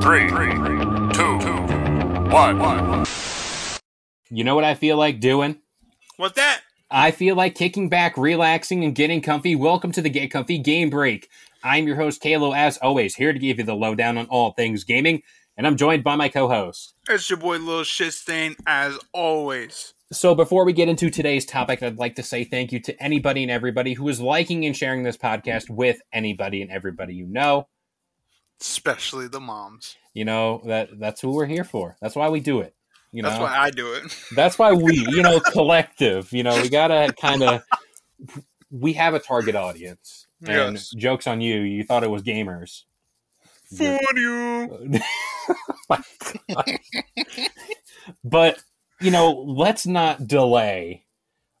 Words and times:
Three, 0.00 0.28
two, 0.28 1.38
one. 2.30 3.04
You 4.30 4.44
know 4.44 4.54
what 4.54 4.64
I 4.64 4.74
feel 4.74 4.96
like 4.96 5.18
doing? 5.18 5.58
What's 6.16 6.36
that? 6.36 6.62
I 6.88 7.10
feel 7.10 7.34
like 7.34 7.56
kicking 7.56 7.88
back, 7.88 8.16
relaxing, 8.16 8.84
and 8.84 8.94
getting 8.94 9.20
comfy. 9.20 9.56
Welcome 9.56 9.90
to 9.92 10.00
the 10.00 10.08
Get 10.08 10.30
Comfy 10.30 10.58
Game 10.58 10.88
Break. 10.88 11.28
I'm 11.64 11.86
your 11.86 11.96
host, 11.96 12.20
Kalo, 12.20 12.52
as 12.52 12.78
always, 12.78 13.16
here 13.16 13.32
to 13.32 13.38
give 13.38 13.58
you 13.58 13.64
the 13.64 13.74
lowdown 13.74 14.16
on 14.16 14.26
all 14.26 14.52
things 14.52 14.84
gaming, 14.84 15.22
and 15.56 15.66
I'm 15.66 15.76
joined 15.76 16.04
by 16.04 16.14
my 16.14 16.28
co-host. 16.28 16.94
It's 17.08 17.28
your 17.28 17.38
boy 17.38 17.58
Lil 17.58 17.82
Shitstain, 17.82 18.54
as 18.66 18.98
always. 19.12 19.94
So 20.12 20.34
before 20.34 20.64
we 20.64 20.72
get 20.72 20.88
into 20.88 21.10
today's 21.10 21.44
topic, 21.44 21.82
I'd 21.82 21.98
like 21.98 22.14
to 22.14 22.22
say 22.22 22.44
thank 22.44 22.72
you 22.72 22.80
to 22.80 23.02
anybody 23.02 23.42
and 23.42 23.50
everybody 23.50 23.94
who 23.94 24.08
is 24.08 24.20
liking 24.20 24.64
and 24.64 24.76
sharing 24.76 25.02
this 25.02 25.18
podcast 25.18 25.68
with 25.68 26.00
anybody 26.12 26.62
and 26.62 26.70
everybody 26.70 27.14
you 27.14 27.26
know. 27.26 27.66
Especially 28.60 29.28
the 29.28 29.40
moms. 29.40 29.96
You 30.14 30.24
know 30.24 30.62
that 30.66 30.98
that's 30.98 31.20
who 31.20 31.32
we're 31.32 31.46
here 31.46 31.64
for. 31.64 31.96
That's 32.00 32.16
why 32.16 32.28
we 32.28 32.40
do 32.40 32.60
it. 32.60 32.74
You 33.12 33.22
know, 33.22 33.30
That's 33.30 33.40
why 33.40 33.56
I 33.56 33.70
do 33.70 33.94
it. 33.94 34.24
That's 34.34 34.58
why 34.58 34.72
we, 34.72 34.94
you 34.94 35.22
know, 35.22 35.40
collective. 35.40 36.30
You 36.32 36.42
know, 36.42 36.60
we 36.60 36.68
gotta 36.68 37.14
kind 37.20 37.42
of. 37.42 37.62
We 38.70 38.92
have 38.94 39.14
a 39.14 39.18
target 39.18 39.54
audience, 39.54 40.26
and 40.44 40.74
Yes. 40.74 40.90
jokes 40.90 41.26
on 41.26 41.40
you. 41.40 41.60
You 41.60 41.84
thought 41.84 42.04
it 42.04 42.10
was 42.10 42.22
gamers. 42.22 42.82
For 43.76 43.98
you. 44.14 45.00
But 48.24 48.62
you 49.00 49.10
know, 49.10 49.32
let's 49.32 49.86
not 49.86 50.26
delay 50.26 51.04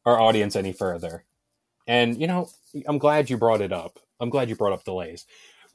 our 0.04 0.20
audience 0.20 0.56
any 0.56 0.72
further. 0.72 1.24
And 1.86 2.20
you 2.20 2.26
know, 2.26 2.48
I'm 2.86 2.98
glad 2.98 3.30
you 3.30 3.36
brought 3.36 3.60
it 3.60 3.72
up. 3.72 3.98
I'm 4.20 4.30
glad 4.30 4.48
you 4.48 4.56
brought 4.56 4.72
up 4.72 4.84
delays. 4.84 5.26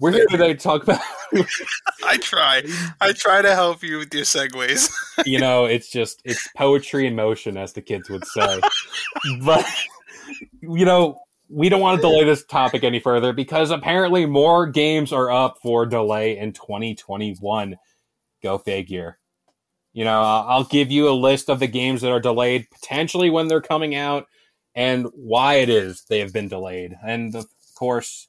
We're 0.03 0.11
here 0.11 0.27
today 0.27 0.49
to 0.49 0.59
talk 0.59 0.83
about. 0.83 0.99
I 2.05 2.17
try. 2.17 2.61
I 2.99 3.13
try 3.13 3.41
to 3.41 3.55
help 3.55 3.81
you 3.83 3.99
with 3.99 4.13
your 4.13 4.25
segues. 4.25 4.93
you 5.25 5.39
know, 5.39 5.63
it's 5.63 5.89
just 5.89 6.21
it's 6.25 6.45
poetry 6.57 7.07
in 7.07 7.15
motion, 7.15 7.55
as 7.55 7.71
the 7.71 7.81
kids 7.81 8.09
would 8.09 8.25
say. 8.27 8.59
but 9.45 9.65
you 10.59 10.83
know, 10.83 11.21
we 11.47 11.69
don't 11.69 11.79
want 11.79 12.01
to 12.01 12.01
delay 12.01 12.25
this 12.25 12.43
topic 12.43 12.83
any 12.83 12.99
further 12.99 13.31
because 13.31 13.71
apparently 13.71 14.25
more 14.25 14.67
games 14.67 15.13
are 15.13 15.31
up 15.31 15.59
for 15.61 15.85
delay 15.85 16.37
in 16.37 16.51
2021. 16.51 17.77
Go 18.41 18.57
figure. 18.57 19.19
You 19.93 20.03
know, 20.03 20.21
I'll 20.21 20.49
I'll 20.49 20.63
give 20.65 20.91
you 20.91 21.07
a 21.07 21.11
list 21.11 21.49
of 21.49 21.61
the 21.61 21.67
games 21.67 22.01
that 22.01 22.11
are 22.11 22.19
delayed, 22.19 22.67
potentially 22.71 23.29
when 23.29 23.47
they're 23.47 23.61
coming 23.61 23.95
out, 23.95 24.27
and 24.75 25.07
why 25.15 25.53
it 25.53 25.69
is 25.69 26.03
they 26.09 26.19
have 26.19 26.33
been 26.33 26.49
delayed. 26.49 26.93
And 27.01 27.33
of 27.33 27.45
course, 27.73 28.27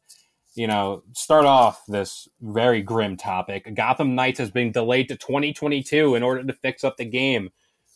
you 0.55 0.67
know, 0.67 1.03
start 1.13 1.45
off 1.45 1.83
this 1.89 2.29
very 2.41 2.83
grim 2.83 3.17
topic. 3.17 3.73
Gotham 3.75 4.15
Knights 4.15 4.39
has 4.39 4.51
been 4.51 4.73
delayed 4.73 5.09
to 5.09 5.17
2022 5.17 6.15
in 6.15 6.23
order 6.23 6.45
to 6.45 6.53
fix 6.53 6.85
up 6.85 6.97
the 6.97 7.05
game. 7.05 7.51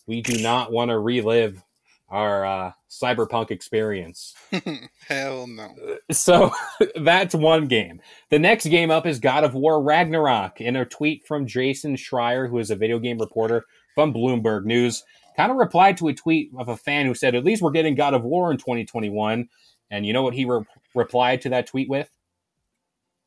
We 0.06 0.22
do 0.22 0.42
not 0.42 0.72
want 0.72 0.90
to 0.90 0.98
relive 0.98 1.62
our 2.08 2.44
uh, 2.46 2.72
cyberpunk 2.88 3.50
experience. 3.50 4.34
Hell 5.08 5.46
no. 5.46 5.74
So 6.10 6.50
that's 6.96 7.34
one 7.34 7.68
game. 7.68 8.00
The 8.30 8.38
next 8.38 8.66
game 8.66 8.90
up 8.90 9.06
is 9.06 9.18
God 9.18 9.44
of 9.44 9.54
War 9.54 9.82
Ragnarok. 9.82 10.60
In 10.60 10.74
a 10.74 10.86
tweet 10.86 11.26
from 11.26 11.46
Jason 11.46 11.96
Schreier, 11.96 12.48
who 12.48 12.58
is 12.58 12.70
a 12.70 12.76
video 12.76 12.98
game 12.98 13.18
reporter 13.18 13.66
from 13.94 14.14
Bloomberg 14.14 14.64
News, 14.64 15.04
kind 15.36 15.52
of 15.52 15.58
replied 15.58 15.98
to 15.98 16.08
a 16.08 16.14
tweet 16.14 16.50
of 16.56 16.68
a 16.68 16.78
fan 16.78 17.04
who 17.04 17.14
said, 17.14 17.34
At 17.34 17.44
least 17.44 17.60
we're 17.60 17.72
getting 17.72 17.94
God 17.94 18.14
of 18.14 18.24
War 18.24 18.50
in 18.50 18.56
2021. 18.56 19.48
And 19.90 20.06
you 20.06 20.14
know 20.14 20.22
what 20.22 20.34
he 20.34 20.46
re- 20.46 20.64
replied 20.94 21.42
to 21.42 21.50
that 21.50 21.66
tweet 21.66 21.90
with? 21.90 22.10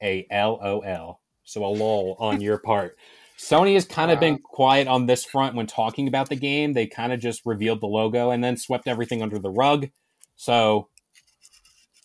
A 0.01 0.25
LOL. 0.31 1.19
So 1.43 1.65
a 1.65 1.67
lol 1.67 2.15
on 2.19 2.41
your 2.41 2.57
part. 2.57 2.97
Sony 3.37 3.73
has 3.73 3.85
kind 3.85 4.11
of 4.11 4.19
been 4.19 4.37
quiet 4.37 4.87
on 4.87 5.07
this 5.07 5.25
front 5.25 5.55
when 5.55 5.65
talking 5.65 6.07
about 6.07 6.29
the 6.29 6.35
game. 6.35 6.73
They 6.73 6.85
kind 6.85 7.11
of 7.11 7.19
just 7.19 7.41
revealed 7.43 7.81
the 7.81 7.87
logo 7.87 8.29
and 8.29 8.43
then 8.43 8.55
swept 8.55 8.87
everything 8.87 9.23
under 9.23 9.39
the 9.39 9.49
rug. 9.49 9.89
So 10.35 10.89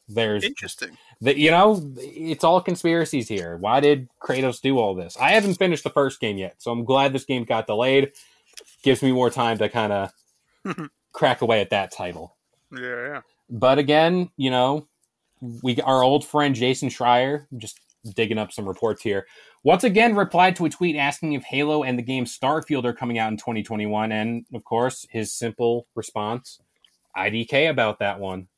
there's 0.08 0.44
Interesting. 0.44 0.96
the, 1.20 1.38
you 1.38 1.50
know, 1.50 1.92
it's 1.98 2.42
all 2.42 2.60
conspiracies 2.62 3.28
here. 3.28 3.56
Why 3.58 3.80
did 3.80 4.08
Kratos 4.22 4.62
do 4.62 4.78
all 4.78 4.94
this? 4.94 5.16
I 5.20 5.32
haven't 5.32 5.54
finished 5.54 5.84
the 5.84 5.90
first 5.90 6.20
game 6.20 6.38
yet, 6.38 6.54
so 6.58 6.70
I'm 6.70 6.84
glad 6.84 7.12
this 7.12 7.24
game 7.24 7.44
got 7.44 7.66
delayed. 7.66 8.12
Gives 8.82 9.02
me 9.02 9.12
more 9.12 9.30
time 9.30 9.58
to 9.58 9.68
kind 9.68 9.92
of 9.92 10.10
crack 11.12 11.42
away 11.42 11.60
at 11.60 11.70
that 11.70 11.92
title. 11.92 12.36
Yeah, 12.72 12.80
yeah. 12.80 13.20
But 13.50 13.78
again, 13.78 14.30
you 14.36 14.50
know, 14.50 14.88
we 15.62 15.80
our 15.82 16.02
old 16.02 16.26
friend 16.26 16.54
Jason 16.54 16.88
Schreier, 16.88 17.46
just 17.56 17.78
digging 18.14 18.38
up 18.38 18.52
some 18.52 18.66
reports 18.66 19.02
here, 19.02 19.26
once 19.62 19.84
again 19.84 20.14
replied 20.14 20.56
to 20.56 20.66
a 20.66 20.70
tweet 20.70 20.96
asking 20.96 21.32
if 21.32 21.44
Halo 21.44 21.82
and 21.82 21.98
the 21.98 22.02
game 22.02 22.24
Starfield 22.24 22.84
are 22.84 22.92
coming 22.92 23.18
out 23.18 23.30
in 23.30 23.36
2021, 23.36 24.12
and 24.12 24.46
of 24.54 24.64
course, 24.64 25.06
his 25.10 25.32
simple 25.32 25.86
response, 25.94 26.60
IDK 27.16 27.68
about 27.70 27.98
that 27.98 28.20
one. 28.20 28.48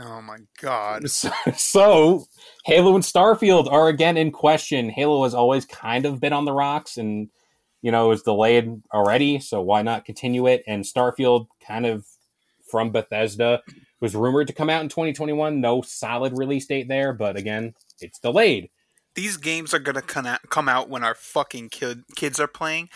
Oh 0.00 0.20
my 0.20 0.38
god. 0.60 1.04
So, 1.08 1.30
so, 1.56 2.26
Halo 2.64 2.94
and 2.94 3.04
Starfield 3.04 3.70
are 3.70 3.88
again 3.88 4.16
in 4.16 4.32
question. 4.32 4.90
Halo 4.90 5.22
has 5.24 5.34
always 5.34 5.64
kind 5.64 6.04
of 6.04 6.20
been 6.20 6.32
on 6.32 6.44
the 6.44 6.52
rocks 6.52 6.96
and, 6.96 7.28
you 7.80 7.92
know, 7.92 8.10
is 8.10 8.22
delayed 8.22 8.82
already. 8.92 9.38
So 9.38 9.60
why 9.60 9.82
not 9.82 10.04
continue 10.04 10.46
it? 10.46 10.64
And 10.66 10.84
Starfield, 10.84 11.46
kind 11.64 11.86
of 11.86 12.04
from 12.70 12.90
Bethesda, 12.90 13.62
was 14.00 14.16
rumored 14.16 14.48
to 14.48 14.52
come 14.52 14.70
out 14.70 14.82
in 14.82 14.88
2021. 14.88 15.60
No 15.60 15.82
solid 15.82 16.36
release 16.36 16.66
date 16.66 16.88
there, 16.88 17.12
but 17.12 17.36
again, 17.36 17.74
it's 18.00 18.18
delayed. 18.18 18.70
These 19.14 19.36
games 19.36 19.72
are 19.72 19.78
gonna 19.78 20.02
come 20.02 20.26
out, 20.26 20.40
come 20.50 20.68
out 20.68 20.88
when 20.88 21.04
our 21.04 21.14
fucking 21.14 21.68
kid, 21.70 22.04
kids 22.16 22.40
are 22.40 22.48
playing. 22.48 22.88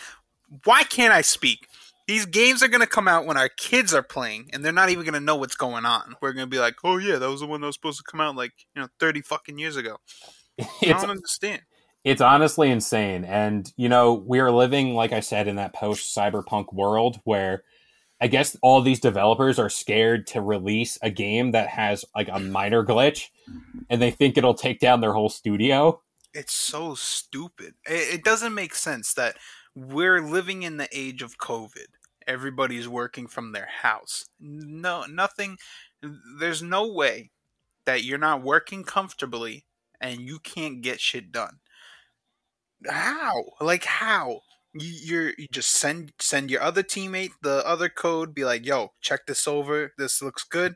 Why 0.65 0.83
can't 0.83 1.13
I 1.13 1.21
speak? 1.21 1.67
These 2.07 2.25
games 2.25 2.63
are 2.63 2.67
gonna 2.67 2.87
come 2.87 3.07
out 3.07 3.25
when 3.25 3.37
our 3.37 3.49
kids 3.49 3.93
are 3.93 4.03
playing, 4.03 4.49
and 4.51 4.63
they're 4.63 4.71
not 4.71 4.89
even 4.89 5.05
gonna 5.05 5.19
know 5.19 5.35
what's 5.35 5.55
going 5.55 5.85
on. 5.85 6.15
We're 6.21 6.33
gonna 6.33 6.47
be 6.47 6.59
like, 6.59 6.75
"Oh 6.83 6.97
yeah, 6.97 7.17
that 7.17 7.29
was 7.29 7.41
the 7.41 7.47
one 7.47 7.61
that 7.61 7.67
was 7.67 7.75
supposed 7.75 7.99
to 7.99 8.03
come 8.03 8.19
out 8.19 8.35
like 8.35 8.53
you 8.75 8.81
know 8.81 8.87
thirty 8.99 9.21
fucking 9.21 9.57
years 9.59 9.75
ago." 9.75 9.97
I 10.59 10.87
don't 10.87 11.09
understand. 11.09 11.61
it's 12.03 12.21
honestly 12.21 12.69
insane. 12.71 13.25
And, 13.25 13.71
you 13.77 13.89
know, 13.89 14.13
we 14.13 14.39
are 14.39 14.51
living, 14.51 14.93
like 14.93 15.11
I 15.11 15.19
said, 15.19 15.47
in 15.47 15.57
that 15.57 15.73
post 15.73 16.15
cyberpunk 16.15 16.73
world 16.73 17.19
where 17.23 17.63
I 18.21 18.27
guess 18.27 18.55
all 18.61 18.81
these 18.81 18.99
developers 18.99 19.59
are 19.59 19.69
scared 19.69 20.27
to 20.27 20.41
release 20.41 20.97
a 21.01 21.09
game 21.09 21.51
that 21.51 21.67
has 21.69 22.05
like 22.15 22.29
a 22.31 22.39
minor 22.39 22.85
glitch 22.85 23.25
and 23.89 24.01
they 24.01 24.11
think 24.11 24.37
it'll 24.37 24.53
take 24.53 24.79
down 24.79 25.01
their 25.01 25.13
whole 25.13 25.29
studio. 25.29 26.01
It's 26.33 26.53
so 26.53 26.95
stupid. 26.95 27.75
It, 27.85 28.15
it 28.15 28.23
doesn't 28.23 28.53
make 28.53 28.75
sense 28.75 29.13
that 29.13 29.37
we're 29.75 30.21
living 30.21 30.63
in 30.63 30.77
the 30.77 30.89
age 30.93 31.21
of 31.21 31.37
COVID. 31.37 31.87
Everybody's 32.27 32.87
working 32.87 33.27
from 33.27 33.51
their 33.51 33.69
house. 33.81 34.25
No, 34.39 35.05
nothing. 35.05 35.57
There's 36.39 36.61
no 36.61 36.87
way 36.87 37.31
that 37.85 38.03
you're 38.03 38.17
not 38.17 38.43
working 38.43 38.83
comfortably 38.83 39.65
and 39.99 40.21
you 40.21 40.39
can't 40.39 40.81
get 40.81 40.99
shit 40.99 41.31
done. 41.31 41.59
How? 42.87 43.45
Like 43.59 43.85
how? 43.85 44.41
You, 44.73 44.93
you're 45.03 45.33
you 45.37 45.47
just 45.51 45.71
send 45.71 46.13
send 46.19 46.51
your 46.51 46.61
other 46.61 46.83
teammate 46.83 47.31
the 47.41 47.65
other 47.67 47.89
code. 47.89 48.35
Be 48.35 48.45
like, 48.45 48.65
yo, 48.65 48.93
check 49.01 49.25
this 49.25 49.47
over. 49.47 49.93
This 49.97 50.21
looks 50.21 50.43
good. 50.43 50.75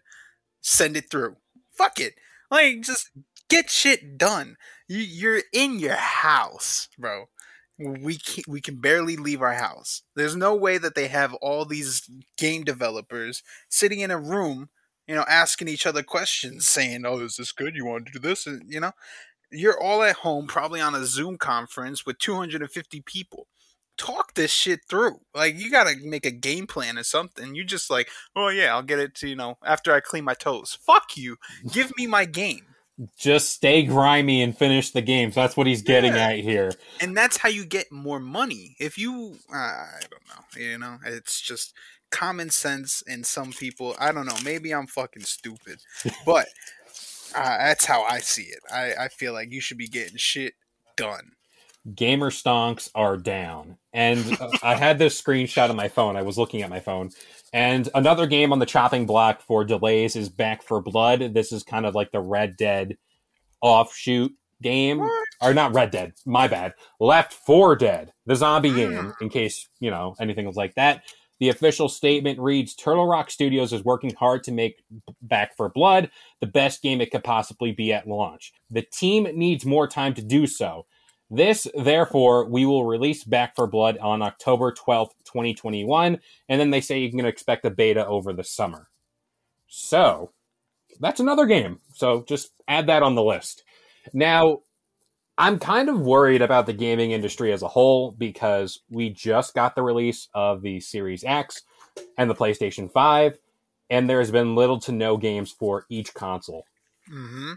Send 0.62 0.98
it 0.98 1.10
through. 1.10 1.38
Fuck 1.72 2.00
it. 2.00 2.16
Like 2.50 2.82
just 2.82 3.10
get 3.50 3.70
shit 3.70 4.18
done. 4.18 4.58
You, 4.88 5.00
you're 5.00 5.42
in 5.54 5.80
your 5.80 5.96
house, 5.96 6.90
bro. 6.98 7.26
We 7.80 8.18
can, 8.18 8.44
we 8.48 8.62
can 8.62 8.76
barely 8.80 9.16
leave 9.16 9.42
our 9.42 9.54
house. 9.54 10.04
There's 10.16 10.36
no 10.36 10.56
way 10.56 10.78
that 10.78 10.96
they 10.96 11.08
have 11.08 11.34
all 11.36 11.66
these 11.66 12.08
game 12.38 12.64
developers 12.64 13.42
sitting 13.70 14.00
in 14.00 14.12
a 14.12 14.18
room, 14.18 14.70
you 15.08 15.16
know, 15.16 15.26
asking 15.28 15.68
each 15.68 15.88
other 15.88 16.04
questions, 16.04 16.68
saying, 16.68 17.04
"Oh, 17.06 17.20
is 17.20 17.38
this 17.38 17.52
good? 17.52 17.76
You 17.76 17.86
want 17.86 18.06
to 18.06 18.12
do 18.14 18.20
this?" 18.20 18.46
And, 18.46 18.62
you 18.72 18.80
know, 18.80 18.92
you're 19.54 19.82
all 19.82 20.04
at 20.04 20.18
home, 20.18 20.48
probably 20.48 20.82
on 20.82 20.96
a 20.96 21.06
Zoom 21.06 21.38
conference 21.38 22.06
with 22.06 22.18
250 22.20 23.02
people. 23.02 23.48
Talk 23.98 24.34
this 24.34 24.52
shit 24.52 24.82
through. 24.90 25.20
Like 25.36 25.56
you 25.60 25.70
gotta 25.72 25.96
make 26.04 26.26
a 26.26 26.32
game 26.32 26.68
plan 26.68 26.98
or 26.98 27.04
something. 27.04 27.54
You 27.56 27.64
just 27.64 27.90
like, 27.90 28.10
oh 28.36 28.50
yeah, 28.50 28.74
I'll 28.74 28.82
get 28.84 29.00
it 29.00 29.16
to 29.16 29.28
you 29.30 29.36
know 29.36 29.58
after 29.64 29.94
I 29.94 30.00
clean 30.00 30.24
my 30.24 30.34
toes. 30.34 30.78
Fuck 30.82 31.16
you. 31.16 31.38
Give 31.72 31.92
me 31.98 32.08
my 32.08 32.26
game. 32.26 32.73
Just 33.18 33.50
stay 33.52 33.84
grimy 33.84 34.42
and 34.44 34.56
finish 34.58 34.92
the 34.92 35.02
games. 35.02 35.34
That's 35.36 35.58
what 35.58 35.66
he's 35.68 35.82
getting 35.82 36.14
Yeah. 36.14 36.30
at 36.30 36.40
here. 36.40 36.72
and 37.02 37.18
that's 37.18 37.38
how 37.38 37.50
you 37.50 37.66
get 37.66 37.92
more 37.92 38.20
money. 38.20 38.76
If 38.80 38.98
you, 38.98 39.38
uh, 39.52 39.58
I 39.58 40.00
don't 40.12 40.28
know, 40.28 40.62
you 40.62 40.78
know, 40.78 40.98
it's 41.06 41.42
just 41.42 41.74
common 42.12 42.52
sense 42.52 43.02
in 43.08 43.24
some 43.24 43.52
people. 43.52 43.96
I 44.00 44.12
don't 44.12 44.28
know. 44.28 44.38
Maybe 44.46 44.72
I'm 44.74 44.86
fucking 44.88 45.24
stupid, 45.24 45.80
but 46.26 46.48
uh, 47.36 47.58
that's 47.58 47.86
how 47.86 48.04
I 48.04 48.20
see 48.20 48.44
it. 48.44 48.60
I, 48.72 48.94
I 49.06 49.08
feel 49.08 49.34
like 49.34 49.52
you 49.52 49.60
should 49.62 49.80
be 49.80 49.88
getting 49.88 50.18
shit 50.18 50.54
done. 50.96 51.32
gamer 51.96 52.30
stonks 52.30 52.90
are 52.94 53.18
down. 53.18 53.78
And 53.94 54.40
uh, 54.42 54.50
I 54.64 54.76
had 54.76 54.98
this 54.98 55.22
screenshot 55.22 55.70
on 55.70 55.76
my 55.76 55.88
phone. 55.88 56.16
I 56.16 56.24
was 56.24 56.38
looking 56.38 56.62
at 56.62 56.70
my 56.70 56.80
phone. 56.80 57.12
And 57.54 57.88
another 57.94 58.26
game 58.26 58.52
on 58.52 58.60
the 58.60 58.66
chopping 58.66 59.06
block 59.06 59.42
for 59.42 59.64
delays 59.64 60.16
is 60.16 60.28
Back 60.30 60.64
4 60.64 60.82
Blood. 60.82 61.34
This 61.34 61.52
is 61.52 61.64
kind 61.64 61.86
of 61.86 61.94
like 61.94 62.12
the 62.12 62.20
Red 62.20 62.58
Dead 62.58 62.98
offshoot 63.62 64.34
game. 64.62 65.00
What? 65.00 65.28
Or 65.42 65.54
not 65.54 65.76
Red 65.76 65.92
Dead, 65.92 66.14
my 66.26 66.48
bad. 66.48 66.74
Left 67.00 67.34
4 67.34 67.76
Dead, 67.76 68.12
the 68.26 68.36
zombie 68.36 68.74
game, 68.74 69.14
in 69.22 69.30
case, 69.30 69.68
you 69.80 69.92
know, 69.92 70.16
anything 70.20 70.48
was 70.48 70.56
like 70.56 70.74
that. 70.76 71.04
The 71.40 71.50
official 71.50 71.90
statement 71.90 72.40
reads 72.40 72.74
Turtle 72.74 73.06
Rock 73.06 73.30
Studios 73.30 73.74
is 73.74 73.84
working 73.84 74.14
hard 74.16 74.44
to 74.46 74.52
make 74.52 74.82
Back 75.22 75.56
4 75.58 75.70
Blood 75.70 76.10
the 76.40 76.48
best 76.48 76.82
game 76.82 77.02
it 77.02 77.12
could 77.12 77.24
possibly 77.24 77.72
be 77.72 77.94
at 77.94 78.08
launch. 78.08 78.54
The 78.72 78.82
team 78.82 79.28
needs 79.36 79.66
more 79.66 79.88
time 79.88 80.14
to 80.16 80.22
do 80.22 80.48
so. 80.48 80.86
This, 81.36 81.68
therefore, 81.74 82.46
we 82.46 82.66
will 82.66 82.86
release 82.86 83.24
Back 83.24 83.56
4 83.56 83.68
Blood 83.68 83.98
on 83.98 84.22
October 84.22 84.72
12th, 84.72 85.12
2021, 85.26 86.20
and 86.50 86.62
then 86.62 86.70
they 86.70 86.82
say 86.82 87.00
you 87.00 87.10
can 87.10 87.26
expect 87.26 87.66
a 87.66 87.70
beta 87.72 88.06
over 88.06 88.34
the 88.34 88.44
summer. 88.44 88.90
So, 89.68 90.32
that's 91.00 91.20
another 91.20 91.46
game. 91.46 91.80
So, 91.94 92.24
just 92.28 92.52
add 92.68 92.88
that 92.88 93.04
on 93.04 93.16
the 93.16 93.24
list. 93.24 93.64
Now, 94.14 94.60
I'm 95.38 95.58
kind 95.58 95.90
of 95.90 96.00
worried 96.00 96.44
about 96.44 96.68
the 96.68 96.74
gaming 96.74 97.12
industry 97.12 97.52
as 97.52 97.64
a 97.64 97.68
whole 97.68 98.12
because 98.12 98.82
we 98.90 99.10
just 99.10 99.56
got 99.56 99.76
the 99.76 99.82
release 99.82 100.28
of 100.36 100.62
the 100.62 100.80
Series 100.80 101.24
X 101.24 101.64
and 102.18 102.30
the 102.30 102.36
PlayStation 102.36 102.92
5, 102.92 103.40
and 103.90 104.08
there's 104.10 104.30
been 104.30 104.56
little 104.56 104.80
to 104.82 104.92
no 104.92 105.18
games 105.18 105.52
for 105.52 105.86
each 105.90 106.14
console 106.14 106.66
Mm-hmm. 107.12 107.54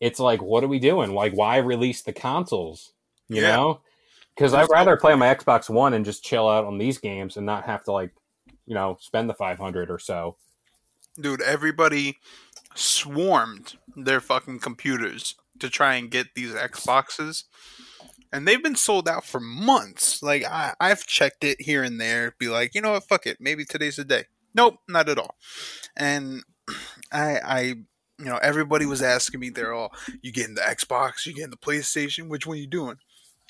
it's 0.00 0.20
like, 0.20 0.42
what 0.42 0.62
are 0.64 0.68
we 0.68 0.78
doing? 0.78 1.14
Like, 1.14 1.32
why 1.32 1.56
release 1.56 2.02
the 2.02 2.12
consoles? 2.12 2.92
You 3.28 3.42
Yeah. 3.42 3.56
know? 3.56 3.80
Because 4.34 4.52
I'd 4.52 4.68
rather 4.70 4.96
play 4.96 5.12
on 5.12 5.20
my 5.20 5.32
Xbox 5.32 5.70
One 5.70 5.94
and 5.94 6.04
just 6.04 6.24
chill 6.24 6.48
out 6.48 6.64
on 6.64 6.78
these 6.78 6.98
games 6.98 7.36
and 7.36 7.46
not 7.46 7.64
have 7.66 7.84
to 7.84 7.92
like, 7.92 8.12
you 8.66 8.74
know, 8.74 8.98
spend 9.00 9.30
the 9.30 9.34
five 9.34 9.58
hundred 9.58 9.90
or 9.90 9.98
so. 9.98 10.36
Dude, 11.20 11.40
everybody 11.40 12.18
swarmed 12.74 13.74
their 13.94 14.20
fucking 14.20 14.58
computers 14.58 15.36
to 15.60 15.70
try 15.70 15.94
and 15.94 16.10
get 16.10 16.34
these 16.34 16.52
Xboxes. 16.52 17.44
And 18.32 18.48
they've 18.48 18.62
been 18.62 18.74
sold 18.74 19.08
out 19.08 19.24
for 19.24 19.38
months. 19.38 20.20
Like 20.22 20.44
I, 20.44 20.74
I've 20.80 21.06
checked 21.06 21.44
it 21.44 21.60
here 21.60 21.84
and 21.84 22.00
there, 22.00 22.34
be 22.38 22.48
like, 22.48 22.74
you 22.74 22.80
know 22.80 22.92
what, 22.92 23.04
fuck 23.04 23.26
it. 23.26 23.36
Maybe 23.40 23.64
today's 23.64 23.96
the 23.96 24.04
day. 24.04 24.24
Nope, 24.54 24.78
not 24.88 25.08
at 25.08 25.18
all. 25.18 25.36
And 25.96 26.42
I 27.12 27.38
I 27.44 27.60
you 28.18 28.26
know, 28.26 28.38
everybody 28.42 28.86
was 28.86 29.02
asking 29.02 29.40
me, 29.40 29.50
they're 29.50 29.72
all, 29.74 29.92
you 30.22 30.32
getting 30.32 30.54
the 30.54 30.60
Xbox, 30.60 31.26
you 31.26 31.34
getting 31.34 31.50
the 31.50 31.56
PlayStation, 31.56 32.28
which 32.28 32.46
one 32.46 32.58
you 32.58 32.66
doing? 32.68 32.96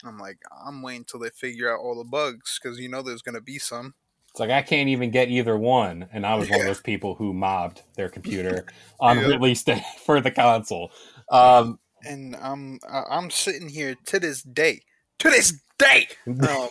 I'm 0.05 0.19
like, 0.19 0.38
I'm 0.67 0.82
waiting 0.82 1.05
till 1.05 1.20
they 1.20 1.31
figure 1.31 1.73
out 1.73 1.81
all 1.81 1.96
the 1.96 2.08
bugs, 2.08 2.58
because 2.62 2.79
you 2.79 2.88
know 2.88 3.02
there's 3.02 3.23
gonna 3.23 3.41
be 3.41 3.58
some. 3.58 3.94
It's 4.31 4.41
like 4.41 4.50
I 4.50 4.62
can't 4.62 4.88
even 4.88 5.11
get 5.11 5.29
either 5.29 5.56
one, 5.56 6.08
and 6.12 6.26
I 6.26 6.35
was 6.35 6.50
one 6.50 6.61
of 6.61 6.67
those 6.67 6.81
people 6.81 7.14
who 7.14 7.32
mobbed 7.32 7.82
their 7.96 8.08
computer 8.08 8.67
on 9.00 9.19
Yeah. 9.19 9.29
release 9.29 9.62
day 9.62 9.85
for 10.05 10.20
the 10.20 10.31
console. 10.31 10.91
Um, 11.31 11.79
and 12.05 12.35
I'm 12.37 12.81
I'm 12.93 13.31
sitting 13.31 13.69
here 13.69 13.96
to 14.06 14.19
this 14.19 14.43
day, 14.43 14.82
to 15.20 15.31
this 15.31 15.58
day, 15.79 16.08
um, 16.26 16.69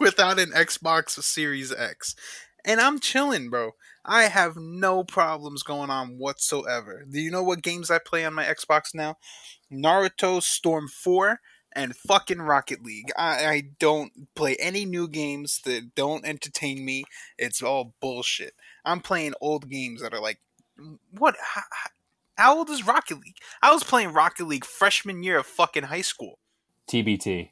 without 0.00 0.38
an 0.38 0.50
Xbox 0.50 1.10
Series 1.22 1.72
X, 1.72 2.16
and 2.64 2.80
I'm 2.80 2.98
chilling, 2.98 3.48
bro. 3.48 3.72
I 4.04 4.24
have 4.24 4.56
no 4.56 5.02
problems 5.02 5.62
going 5.62 5.88
on 5.88 6.18
whatsoever. 6.18 7.06
Do 7.10 7.20
you 7.20 7.30
know 7.30 7.42
what 7.42 7.62
games 7.62 7.90
I 7.90 7.98
play 7.98 8.24
on 8.24 8.34
my 8.34 8.44
Xbox 8.44 8.94
now? 8.94 9.16
Naruto 9.72 10.42
Storm 10.42 10.88
Four 10.88 11.40
and 11.74 11.96
fucking 11.96 12.42
Rocket 12.42 12.84
League. 12.84 13.10
I, 13.16 13.46
I 13.46 13.62
don't 13.78 14.34
play 14.34 14.56
any 14.56 14.84
new 14.84 15.08
games 15.08 15.60
that 15.64 15.94
don't 15.94 16.24
entertain 16.24 16.84
me. 16.84 17.04
It's 17.38 17.62
all 17.62 17.94
bullshit. 18.00 18.54
I'm 18.84 19.00
playing 19.00 19.34
old 19.40 19.68
games 19.68 20.02
that 20.02 20.14
are 20.14 20.20
like, 20.20 20.38
what? 21.10 21.36
How, 21.40 21.62
how 22.36 22.58
old 22.58 22.70
is 22.70 22.86
Rocket 22.86 23.20
League? 23.20 23.38
I 23.62 23.72
was 23.72 23.84
playing 23.84 24.12
Rocket 24.12 24.46
League 24.46 24.64
freshman 24.64 25.22
year 25.22 25.38
of 25.38 25.46
fucking 25.46 25.84
high 25.84 26.02
school. 26.02 26.38
TBT. 26.88 27.50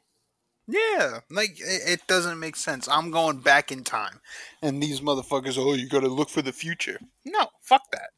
Yeah, 0.69 1.21
like 1.31 1.59
it, 1.61 1.83
it 1.87 2.07
doesn't 2.07 2.39
make 2.39 2.57
sense. 2.57 2.89
I'm 2.89 3.11
going 3.11 3.41
back 3.41 3.73
in 3.73 3.83
time, 3.83 4.21
and 4.63 4.83
these 4.83 5.01
motherfuckers. 5.01 5.59
Oh, 5.59 5.75
you 5.75 5.89
gotta 5.89 6.09
look 6.09 6.31
for 6.31 6.41
the 6.41 6.53
future. 6.53 7.01
No, 7.25 7.49
fuck 7.61 7.83
that. 7.91 8.11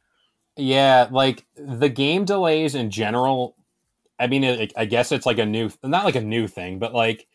Yeah, 0.57 1.09
like 1.11 1.47
the 1.57 1.89
game 1.89 2.25
delays 2.25 2.75
in 2.75 2.91
general. 2.91 3.57
I 4.19 4.27
mean, 4.27 4.45
it, 4.45 4.73
I 4.77 4.85
guess 4.85 5.13
it's 5.13 5.27
like 5.27 5.39
a 5.39 5.47
new, 5.47 5.71
not 5.83 6.05
like 6.05 6.15
a 6.15 6.21
new 6.21 6.47
thing, 6.47 6.79
but 6.79 6.95
like 6.95 7.27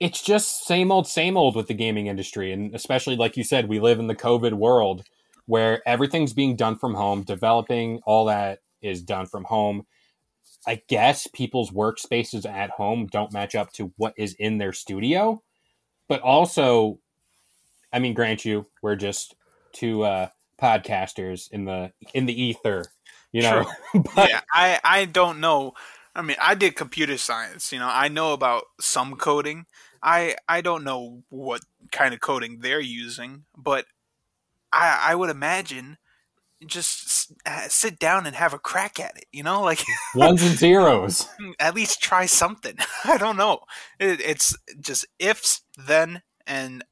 it's 0.00 0.22
just 0.22 0.66
same 0.66 0.92
old, 0.92 1.06
same 1.06 1.36
old 1.36 1.56
with 1.56 1.66
the 1.66 1.74
gaming 1.74 2.06
industry, 2.06 2.52
and 2.52 2.74
especially 2.74 3.16
like 3.16 3.36
you 3.36 3.44
said, 3.44 3.68
we 3.68 3.80
live 3.80 3.98
in 3.98 4.06
the 4.06 4.14
COVID 4.14 4.54
world 4.54 5.04
where 5.46 5.82
everything's 5.88 6.34
being 6.34 6.56
done 6.56 6.76
from 6.76 6.94
home, 6.94 7.22
developing 7.22 8.00
all 8.04 8.26
that 8.26 8.60
is 8.82 9.02
done 9.02 9.26
from 9.26 9.44
home. 9.44 9.86
I 10.66 10.82
guess 10.88 11.26
people's 11.26 11.70
workspaces 11.70 12.46
at 12.46 12.70
home 12.70 13.06
don't 13.06 13.32
match 13.32 13.54
up 13.54 13.72
to 13.74 13.92
what 13.96 14.12
is 14.16 14.34
in 14.34 14.58
their 14.58 14.72
studio, 14.72 15.42
but 16.06 16.20
also, 16.20 16.98
I 17.92 17.98
mean, 17.98 18.14
grant 18.14 18.44
you, 18.44 18.66
we're 18.82 18.96
just 18.96 19.34
two 19.72 20.02
uh, 20.02 20.28
podcasters 20.60 21.50
in 21.50 21.64
the 21.64 21.92
in 22.12 22.26
the 22.26 22.40
ether, 22.40 22.84
you 23.38 23.42
know. 23.42 23.64
but 24.14 24.30
yeah, 24.30 24.40
I 24.52 24.80
I 24.84 25.04
don't 25.04 25.40
know. 25.40 25.74
I 26.14 26.22
mean, 26.22 26.36
I 26.40 26.54
did 26.54 26.76
computer 26.76 27.16
science. 27.18 27.72
You 27.72 27.78
know, 27.78 27.88
I 27.90 28.08
know 28.08 28.32
about 28.32 28.64
some 28.80 29.16
coding. 29.16 29.66
I 30.02 30.36
I 30.48 30.60
don't 30.60 30.84
know 30.84 31.22
what 31.28 31.62
kind 31.92 32.14
of 32.14 32.20
coding 32.20 32.60
they're 32.60 32.80
using, 32.80 33.44
but 33.56 33.86
I 34.72 35.10
I 35.10 35.14
would 35.14 35.30
imagine 35.30 35.98
just 36.66 37.06
s- 37.06 37.32
uh, 37.46 37.68
sit 37.68 37.98
down 37.98 38.26
and 38.26 38.34
have 38.36 38.54
a 38.54 38.58
crack 38.58 39.00
at 39.00 39.16
it. 39.16 39.26
You 39.32 39.42
know, 39.42 39.62
like 39.70 39.84
ones 40.14 40.42
and 40.42 40.56
zeros. 40.56 41.28
at 41.60 41.74
least 41.74 42.02
try 42.02 42.26
something. 42.26 42.76
I 43.04 43.18
don't 43.18 43.36
know. 43.36 43.60
It, 43.98 44.20
it's 44.20 44.56
just 44.80 45.06
ifs, 45.18 45.62
then, 45.76 46.22
and 46.46 46.84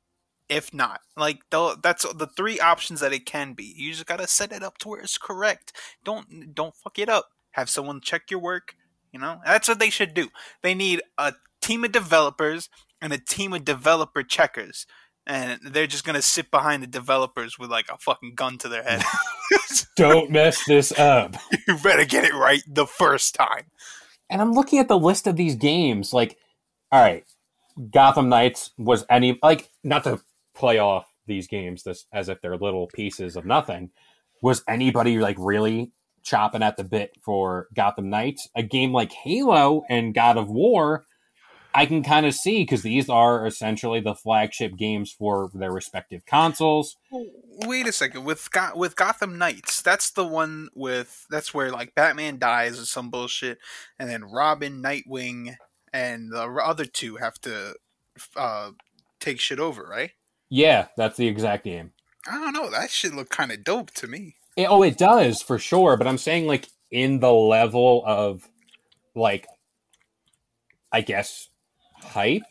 if 0.48 0.72
not. 0.72 1.00
Like 1.16 1.40
tho- 1.50 1.76
that's 1.82 2.04
the 2.14 2.26
three 2.26 2.60
options 2.60 3.00
that 3.00 3.12
it 3.12 3.26
can 3.26 3.52
be. 3.54 3.74
You 3.76 3.92
just 3.92 4.06
gotta 4.06 4.26
set 4.26 4.52
it 4.52 4.62
up 4.62 4.78
to 4.78 4.88
where 4.88 5.00
it's 5.00 5.18
correct. 5.18 5.72
Don't 6.04 6.54
don't 6.54 6.74
fuck 6.74 6.98
it 6.98 7.08
up. 7.08 7.30
Have 7.52 7.70
someone 7.70 8.00
check 8.00 8.30
your 8.30 8.40
work. 8.40 8.74
You 9.12 9.20
know 9.20 9.40
that's 9.44 9.68
what 9.68 9.78
they 9.78 9.90
should 9.90 10.14
do. 10.14 10.28
They 10.62 10.74
need 10.74 11.02
a 11.18 11.34
team 11.60 11.84
of 11.84 11.92
developers 11.92 12.68
and 13.00 13.12
a 13.12 13.18
team 13.18 13.52
of 13.52 13.64
developer 13.64 14.22
checkers. 14.22 14.86
And 15.26 15.58
they're 15.62 15.88
just 15.88 16.04
gonna 16.04 16.22
sit 16.22 16.50
behind 16.50 16.82
the 16.82 16.86
developers 16.86 17.58
with 17.58 17.70
like 17.70 17.86
a 17.90 17.98
fucking 17.98 18.34
gun 18.34 18.58
to 18.58 18.68
their 18.68 18.84
head. 18.84 19.02
Don't 19.96 20.30
mess 20.30 20.64
this 20.66 20.92
up. 20.98 21.36
you 21.66 21.76
better 21.78 22.04
get 22.04 22.24
it 22.24 22.34
right 22.34 22.62
the 22.66 22.86
first 22.86 23.34
time. 23.34 23.64
and 24.30 24.40
I'm 24.40 24.52
looking 24.52 24.78
at 24.78 24.88
the 24.88 24.98
list 24.98 25.26
of 25.26 25.36
these 25.36 25.56
games. 25.56 26.12
Like, 26.12 26.36
all 26.92 27.00
right, 27.02 27.24
Gotham 27.90 28.28
Knights 28.28 28.70
was 28.78 29.04
any 29.10 29.38
like 29.42 29.68
not 29.82 30.04
to 30.04 30.20
play 30.56 30.78
off 30.78 31.06
these 31.26 31.46
games 31.46 31.82
this 31.82 32.06
as 32.12 32.28
if 32.28 32.40
they're 32.40 32.56
little 32.56 32.88
pieces 32.88 33.36
of 33.36 33.44
nothing. 33.44 33.90
Was 34.42 34.62
anybody 34.68 35.18
like 35.18 35.36
really 35.38 35.92
chopping 36.22 36.62
at 36.62 36.76
the 36.76 36.84
bit 36.84 37.12
for 37.24 37.68
Gotham 37.74 38.10
Knights? 38.10 38.48
A 38.56 38.62
game 38.62 38.92
like 38.92 39.12
Halo 39.12 39.84
and 39.88 40.14
God 40.14 40.36
of 40.36 40.48
War, 40.48 41.04
I 41.76 41.84
can 41.84 42.02
kind 42.02 42.24
of 42.24 42.34
see 42.34 42.62
because 42.62 42.82
these 42.82 43.10
are 43.10 43.46
essentially 43.46 44.00
the 44.00 44.14
flagship 44.14 44.76
games 44.76 45.12
for 45.12 45.50
their 45.52 45.70
respective 45.70 46.24
consoles. 46.24 46.96
Wait 47.10 47.86
a 47.86 47.92
second. 47.92 48.24
With 48.24 48.50
Go- 48.50 48.72
with 48.74 48.96
Gotham 48.96 49.36
Knights, 49.36 49.82
that's 49.82 50.10
the 50.10 50.24
one 50.24 50.70
with 50.74 51.26
that's 51.28 51.52
where 51.52 51.70
like 51.70 51.94
Batman 51.94 52.38
dies 52.38 52.80
or 52.80 52.86
some 52.86 53.10
bullshit, 53.10 53.58
and 53.98 54.08
then 54.08 54.24
Robin, 54.24 54.82
Nightwing, 54.82 55.56
and 55.92 56.32
the 56.32 56.44
other 56.44 56.86
two 56.86 57.16
have 57.16 57.38
to 57.42 57.74
uh, 58.36 58.70
take 59.20 59.38
shit 59.38 59.60
over, 59.60 59.82
right? 59.82 60.12
Yeah, 60.48 60.86
that's 60.96 61.16
the 61.16 61.26
exact 61.28 61.64
game. 61.64 61.92
I 62.30 62.32
don't 62.38 62.52
know. 62.52 62.70
That 62.70 62.90
shit 62.90 63.14
look 63.14 63.30
kind 63.30 63.52
of 63.52 63.64
dope 63.64 63.90
to 63.92 64.06
me. 64.06 64.34
It- 64.56 64.66
oh, 64.68 64.82
it 64.82 64.98
does 64.98 65.42
for 65.42 65.58
sure. 65.58 65.96
But 65.96 66.06
I'm 66.06 66.18
saying 66.18 66.46
like 66.46 66.68
in 66.90 67.20
the 67.20 67.32
level 67.32 68.02
of 68.06 68.48
like, 69.14 69.46
I 70.92 71.00
guess 71.00 71.48
hype. 72.00 72.42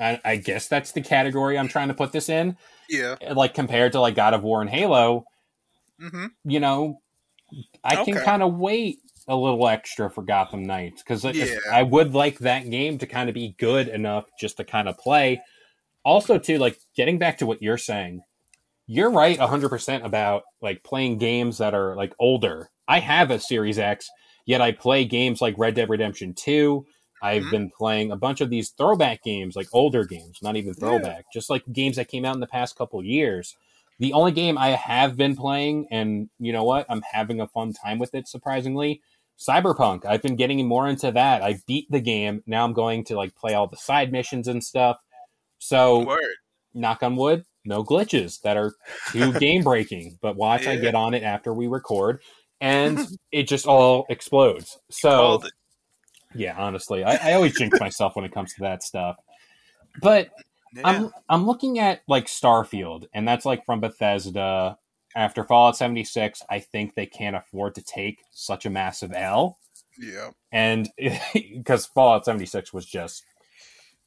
I, 0.00 0.20
I 0.24 0.36
guess 0.36 0.68
that's 0.68 0.92
the 0.92 1.00
category 1.00 1.58
I'm 1.58 1.68
trying 1.68 1.88
to 1.88 1.94
put 1.94 2.12
this 2.12 2.28
in. 2.28 2.56
Yeah. 2.88 3.16
Like 3.34 3.54
compared 3.54 3.92
to 3.92 4.00
like 4.00 4.14
God 4.14 4.34
of 4.34 4.42
War 4.42 4.60
and 4.60 4.68
Halo, 4.70 5.24
hmm 6.00 6.26
you 6.44 6.58
know, 6.60 7.00
I 7.84 8.04
can 8.04 8.14
kind 8.14 8.42
of 8.42 8.54
wait 8.54 8.98
a 9.28 9.36
little 9.36 9.68
extra 9.68 10.10
for 10.10 10.22
Gotham 10.22 10.64
Knights 10.64 11.02
because 11.02 11.24
Yeah. 11.24 11.56
I 11.70 11.82
would 11.84 12.14
like 12.14 12.38
that 12.40 12.68
game 12.68 12.98
to 12.98 13.06
kind 13.06 13.28
of 13.28 13.34
be 13.34 13.54
good 13.58 13.88
enough 13.88 14.24
just 14.40 14.56
to 14.56 14.64
kind 14.64 14.88
of 14.88 14.98
play. 14.98 15.40
Also, 16.04 16.38
too, 16.38 16.58
like 16.58 16.78
getting 16.96 17.18
back 17.18 17.38
to 17.38 17.46
what 17.46 17.62
you're 17.62 17.78
saying, 17.78 18.22
you're 18.86 19.10
right 19.10 19.38
100% 19.38 20.04
about 20.04 20.42
like 20.60 20.82
playing 20.82 21.18
games 21.18 21.58
that 21.58 21.74
are 21.74 21.94
like 21.96 22.12
older. 22.18 22.68
I 22.88 22.98
have 23.00 23.30
a 23.30 23.38
Series 23.38 23.78
X, 23.78 24.08
yet 24.44 24.60
I 24.60 24.72
play 24.72 25.04
games 25.04 25.40
like 25.40 25.54
Red 25.56 25.74
Dead 25.74 25.88
Redemption 25.88 26.34
2. 26.34 26.84
I've 27.22 27.44
Mhm. 27.44 27.50
been 27.50 27.70
playing 27.70 28.10
a 28.10 28.16
bunch 28.16 28.40
of 28.40 28.50
these 28.50 28.70
throwback 28.70 29.22
games, 29.22 29.54
like 29.54 29.68
older 29.72 30.04
games, 30.04 30.38
not 30.42 30.56
even 30.56 30.74
Yeah. 30.74 30.80
throwback, 30.80 31.24
just 31.32 31.48
like 31.48 31.62
games 31.72 31.96
that 31.96 32.08
came 32.08 32.24
out 32.24 32.34
in 32.34 32.40
the 32.40 32.46
past 32.48 32.74
couple 32.76 33.02
years. 33.04 33.54
The 34.00 34.12
only 34.12 34.32
game 34.32 34.58
I 34.58 34.70
have 34.70 35.16
been 35.16 35.36
playing, 35.36 35.86
and 35.92 36.28
you 36.40 36.52
know 36.52 36.64
what? 36.64 36.86
I'm 36.88 37.02
having 37.12 37.40
a 37.40 37.46
fun 37.46 37.72
time 37.72 38.00
with 38.00 38.14
it, 38.16 38.26
surprisingly. 38.26 39.00
Cyberpunk. 39.38 40.04
I've 40.04 40.22
been 40.22 40.34
getting 40.36 40.66
more 40.66 40.88
into 40.88 41.12
that. 41.12 41.42
I 41.42 41.60
beat 41.66 41.88
the 41.90 42.00
game. 42.00 42.42
Now 42.46 42.64
I'm 42.64 42.72
going 42.72 43.04
to 43.04 43.16
like 43.16 43.34
play 43.36 43.54
all 43.54 43.68
the 43.68 43.76
side 43.76 44.10
missions 44.10 44.48
and 44.48 44.62
stuff. 44.62 44.98
So, 45.64 46.04
Word. 46.04 46.20
knock 46.74 47.04
on 47.04 47.14
wood, 47.14 47.44
no 47.64 47.84
glitches 47.84 48.40
that 48.42 48.56
are 48.56 48.74
too 49.12 49.32
game 49.38 49.62
breaking. 49.62 50.18
But 50.20 50.36
watch, 50.36 50.66
I 50.66 50.74
get 50.76 50.96
on 50.96 51.14
it 51.14 51.22
after 51.22 51.54
we 51.54 51.68
record, 51.68 52.20
and 52.60 52.98
it 53.32 53.44
just 53.44 53.66
all 53.66 54.04
explodes. 54.10 54.76
So, 54.90 55.40
yeah, 56.34 56.56
honestly, 56.58 57.04
I, 57.04 57.30
I 57.30 57.32
always 57.34 57.56
jinx 57.56 57.78
myself 57.78 58.16
when 58.16 58.24
it 58.24 58.32
comes 58.32 58.52
to 58.54 58.62
that 58.62 58.82
stuff. 58.82 59.16
But 60.00 60.30
Yeah. 60.74 60.82
I'm 60.84 61.10
I'm 61.28 61.46
looking 61.46 61.78
at 61.78 62.00
like 62.08 62.26
Starfield, 62.26 63.04
and 63.14 63.26
that's 63.28 63.44
like 63.46 63.64
from 63.64 63.80
Bethesda. 63.80 64.78
After 65.14 65.44
Fallout 65.44 65.76
76, 65.76 66.40
I 66.48 66.58
think 66.60 66.94
they 66.94 67.04
can't 67.04 67.36
afford 67.36 67.74
to 67.74 67.82
take 67.82 68.20
such 68.30 68.64
a 68.64 68.70
massive 68.70 69.12
L, 69.14 69.58
yeah. 69.98 70.30
and 70.50 70.88
because 71.34 71.84
Fallout 71.84 72.24
76 72.24 72.72
was 72.72 72.86
just 72.86 73.22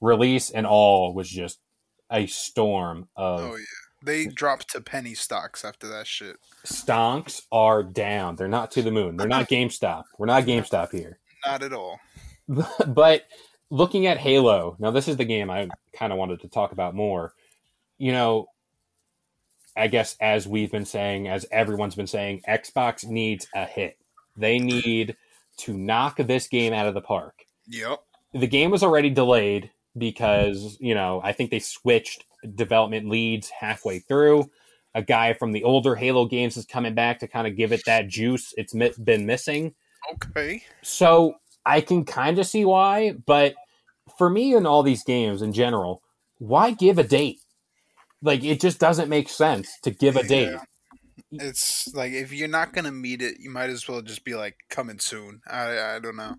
release 0.02 0.50
and 0.52 0.66
all 0.66 1.14
was 1.14 1.30
just 1.30 1.60
a 2.12 2.28
storm 2.28 3.08
of 3.16 3.42
Oh 3.42 3.56
yeah. 3.56 3.66
They 4.06 4.28
dropped 4.28 4.70
to 4.72 4.82
penny 4.82 5.16
stocks 5.16 5.66
after 5.66 5.88
that 5.88 6.06
shit. 6.06 6.38
stonks 6.64 7.42
are 7.52 7.82
down. 7.82 8.36
They're 8.36 8.48
not 8.48 8.70
to 8.72 8.84
the 8.84 8.92
moon. 8.92 9.18
They're 9.18 9.28
not 9.28 9.50
GameStop. 9.50 10.04
We're 10.20 10.28
not 10.28 10.44
GameStop 10.44 10.92
here. 10.92 11.18
Not 11.44 11.64
at 11.64 11.74
all. 11.74 12.00
but 12.88 13.24
looking 13.72 14.06
at 14.06 14.20
Halo, 14.20 14.76
now 14.80 14.92
this 14.92 15.08
is 15.08 15.18
the 15.18 15.26
game 15.26 15.50
I 15.50 15.70
kind 15.94 16.14
of 16.14 16.20
wanted 16.20 16.42
to 16.42 16.48
talk 16.48 16.72
about 16.72 16.94
more. 16.94 17.34
You 17.98 18.12
know, 18.12 18.50
I 19.76 19.88
guess 19.88 20.16
as 20.22 20.48
we've 20.48 20.72
been 20.72 20.86
saying, 20.86 21.28
as 21.28 21.46
everyone's 21.52 21.96
been 21.96 22.08
saying, 22.08 22.42
Xbox 22.48 23.06
needs 23.06 23.48
a 23.56 23.66
hit. 23.66 23.98
They 24.38 24.60
need 24.60 25.16
to 25.58 25.76
knock 25.76 26.18
this 26.18 26.48
game 26.48 26.74
out 26.74 26.88
of 26.88 26.94
the 26.94 27.02
park. 27.02 27.46
Yep. 27.68 28.00
The 28.34 28.48
game 28.48 28.70
was 28.70 28.84
already 28.84 29.10
delayed 29.10 29.72
because, 29.98 30.78
you 30.80 30.96
know, 30.96 31.22
I 31.24 31.32
think 31.32 31.52
they 31.52 31.60
switched 31.60 32.24
development 32.56 33.10
leads 33.10 33.50
halfway 33.50 34.00
through. 34.00 34.50
A 34.94 35.02
guy 35.02 35.34
from 35.34 35.52
the 35.52 35.64
older 35.64 35.96
Halo 35.96 36.26
games 36.26 36.58
is 36.58 36.66
coming 36.66 36.94
back 36.94 37.20
to 37.20 37.28
kind 37.28 37.48
of 37.48 37.58
give 37.58 37.72
it 37.72 37.84
that 37.86 38.08
juice 38.08 38.54
it's 38.58 38.74
mi- 38.74 38.94
been 39.04 39.26
missing. 39.26 39.76
Okay. 40.14 40.64
So 40.82 41.36
I 41.66 41.82
can 41.82 42.06
kind 42.06 42.40
of 42.40 42.48
see 42.48 42.64
why, 42.64 43.12
but 43.26 43.56
for 44.18 44.30
me 44.30 44.56
in 44.56 44.66
all 44.66 44.84
these 44.84 45.04
games 45.04 45.42
in 45.42 45.52
general, 45.52 46.02
why 46.38 46.72
give 46.72 46.98
a 46.98 47.04
date? 47.04 47.40
Like 48.22 48.44
it 48.44 48.62
just 48.62 48.80
doesn't 48.80 49.10
make 49.10 49.30
sense 49.30 49.78
to 49.82 49.92
give 49.92 50.16
a 50.16 50.24
date. 50.24 50.58
It's 51.32 51.94
like 51.94 52.12
if 52.14 52.32
you're 52.32 52.48
not 52.48 52.74
gonna 52.74 52.92
meet 52.92 53.22
it, 53.22 53.40
you 53.40 53.50
might 53.50 53.70
as 53.70 53.88
well 53.88 54.02
just 54.02 54.24
be 54.24 54.36
like 54.36 54.56
coming 54.70 55.00
soon. 55.00 55.42
I 55.48 55.96
I 55.96 56.00
don't 56.00 56.16
know. 56.16 56.36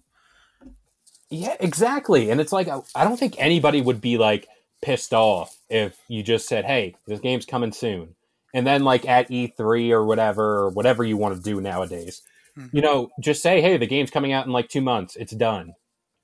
Yeah, 1.31 1.57
exactly. 1.59 2.31
And 2.31 2.41
it's 2.41 2.53
like 2.53 2.69
I 2.69 2.81
I 2.95 3.05
don't 3.05 3.19
think 3.19 3.35
anybody 3.39 3.81
would 3.81 4.01
be 4.01 4.19
like 4.19 4.47
pissed 4.83 5.13
off 5.13 5.57
if 5.69 5.99
you 6.09 6.23
just 6.23 6.49
said, 6.49 6.65
"Hey, 6.65 6.95
this 7.07 7.21
game's 7.21 7.47
coming 7.47 7.73
soon." 7.73 8.15
And 8.55 8.67
then 8.67 8.85
like 8.85 9.07
at 9.07 9.29
E3 9.29 9.91
or 9.91 10.05
whatever 10.05 10.59
or 10.59 10.71
whatever 10.71 11.05
you 11.05 11.17
want 11.17 11.37
to 11.37 11.43
do 11.43 11.61
nowadays. 11.61 12.23
Mm-hmm. 12.57 12.77
You 12.77 12.83
know, 12.83 13.11
just 13.21 13.43
say, 13.43 13.61
"Hey, 13.61 13.77
the 13.77 13.87
game's 13.87 14.11
coming 14.11 14.33
out 14.33 14.47
in 14.47 14.53
like 14.53 14.69
2 14.69 14.81
months. 14.81 15.17
It's 15.17 15.33
done." 15.33 15.75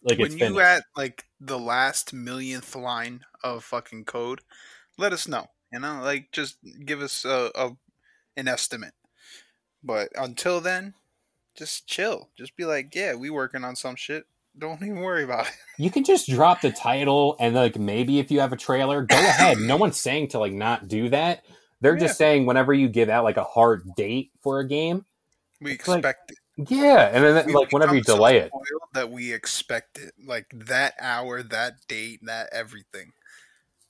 Like 0.04 0.18
it's 0.18 0.34
when 0.34 0.54
you 0.54 0.60
at 0.60 0.84
like 0.96 1.24
the 1.40 1.58
last 1.58 2.12
millionth 2.12 2.74
line 2.74 3.24
of 3.42 3.64
fucking 3.64 4.04
code, 4.04 4.40
let 4.98 5.12
us 5.12 5.28
know. 5.28 5.46
You 5.72 5.80
know, 5.80 6.00
like 6.02 6.30
just 6.32 6.56
give 6.84 7.00
us 7.00 7.24
a, 7.24 7.50
a 7.54 7.70
an 8.36 8.48
estimate. 8.48 8.94
But 9.82 10.10
until 10.16 10.60
then, 10.60 10.94
just 11.56 11.86
chill. 11.86 12.30
Just 12.36 12.56
be 12.56 12.64
like, 12.64 12.94
yeah, 12.94 13.14
we 13.14 13.30
working 13.30 13.64
on 13.64 13.76
some 13.76 13.96
shit. 13.96 14.26
Don't 14.58 14.82
even 14.82 14.96
worry 15.00 15.24
about 15.24 15.46
it. 15.46 15.52
you 15.78 15.90
can 15.90 16.04
just 16.04 16.28
drop 16.28 16.60
the 16.60 16.70
title 16.70 17.36
and 17.40 17.54
like 17.54 17.78
maybe 17.78 18.18
if 18.18 18.30
you 18.30 18.40
have 18.40 18.52
a 18.52 18.56
trailer 18.56 19.02
go 19.02 19.16
ahead 19.18 19.58
no 19.58 19.76
one's 19.76 19.98
saying 20.00 20.28
to 20.28 20.38
like 20.38 20.52
not 20.52 20.88
do 20.88 21.08
that 21.08 21.42
they're 21.80 21.96
just 21.96 22.16
saying 22.18 22.44
whenever 22.46 22.72
you 22.72 22.88
give 22.88 23.08
out 23.08 23.24
like 23.24 23.38
a 23.38 23.44
hard 23.44 23.82
date 23.96 24.30
for 24.42 24.60
a 24.60 24.68
game 24.68 25.04
We 25.60 25.70
like- 25.70 25.80
expect 25.80 26.32
it. 26.32 26.38
yeah 26.70 27.10
and 27.12 27.24
then 27.24 27.46
We 27.46 27.54
like 27.54 27.72
whenever 27.72 27.94
you 27.94 28.02
delay 28.02 28.38
it 28.38 28.50
that 28.92 29.10
we 29.10 29.32
expect 29.32 29.96
it, 29.98 30.12
like 30.26 30.46
that 30.66 30.92
hour, 31.00 31.42
that 31.44 31.76
date, 31.88 32.20
that 32.24 32.50
everything. 32.52 33.12